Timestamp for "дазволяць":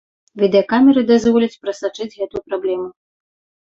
1.13-1.53